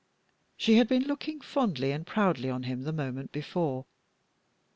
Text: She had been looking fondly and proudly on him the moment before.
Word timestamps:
She 0.57 0.77
had 0.77 0.87
been 0.87 1.03
looking 1.03 1.41
fondly 1.41 1.91
and 1.91 2.07
proudly 2.07 2.49
on 2.49 2.63
him 2.63 2.85
the 2.85 2.91
moment 2.91 3.31
before. 3.31 3.85